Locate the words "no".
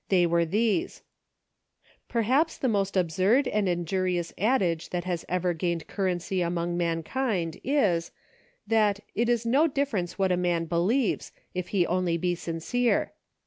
9.45-9.67